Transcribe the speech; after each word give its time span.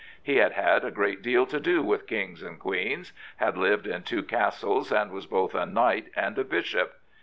He 0.23 0.37
had 0.37 0.53
had 0.53 0.83
a 0.83 0.89
great 0.89 1.21
deal 1.21 1.45
to 1.45 1.59
do 1.59 1.83
with 1.83 2.07
kings 2.07 2.41
and 2.41 2.59
queens, 2.59 3.13
had 3.35 3.55
lived 3.55 3.85
in 3.85 4.01
two 4.01 4.23
castles, 4.23 4.91
and 4.91 5.11
was 5.11 5.27
both 5.27 5.53
a 5.53 5.67
knight 5.67 6.07
and 6.15 6.35
a 6.39 6.43
bishop. 6.43 6.95